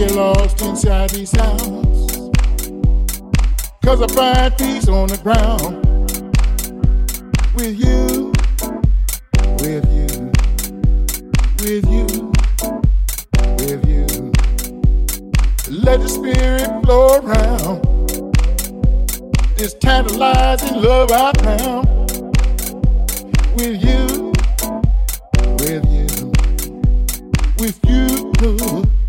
[0.00, 2.30] get lost inside these sounds.
[3.84, 5.84] Cause I find peace on the ground
[7.54, 8.32] with you,
[9.60, 10.32] with you,
[11.60, 12.06] with you,
[13.58, 14.06] with you.
[15.70, 17.84] Let the spirit flow around.
[19.58, 21.86] This tantalizing love I found
[23.54, 24.32] with you,
[25.58, 26.32] with you,
[27.58, 28.99] with you.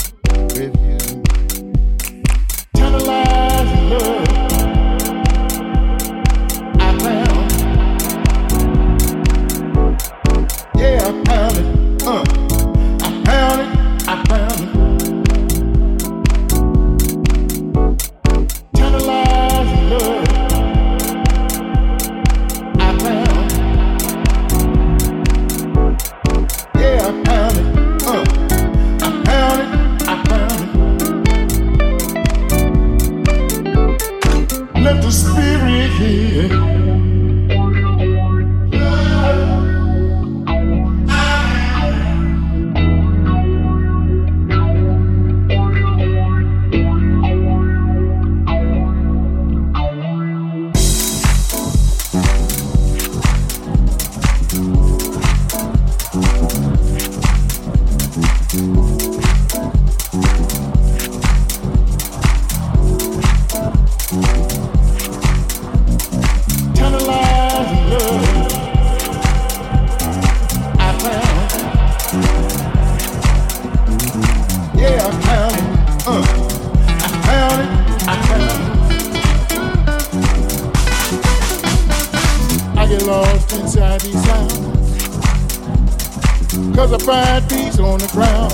[87.31, 88.51] my feet's on the ground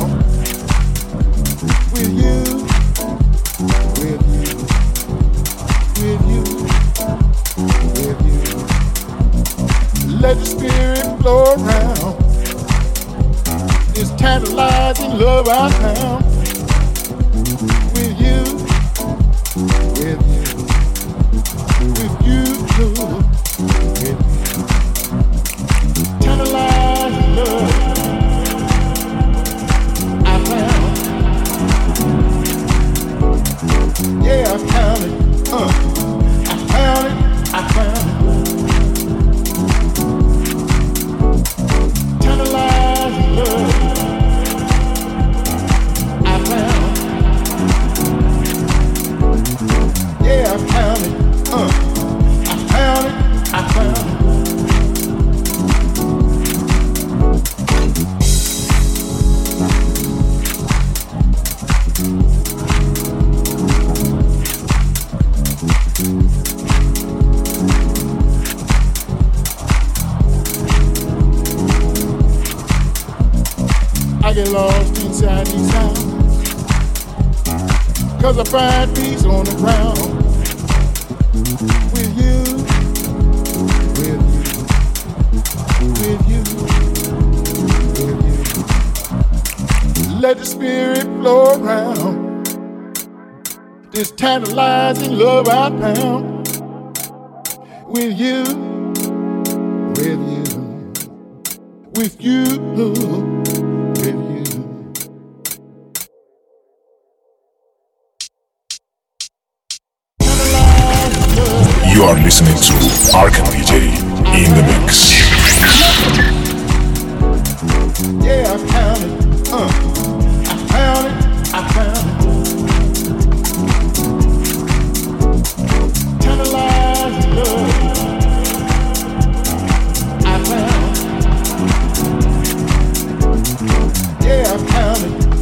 [1.94, 2.44] with you,
[3.98, 4.54] with you,
[6.04, 6.44] with you,
[7.98, 8.46] with you.
[10.20, 12.16] Let the spirit flow around.
[13.98, 16.27] It's tantalizing love I found.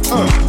[0.08, 0.45] Uh.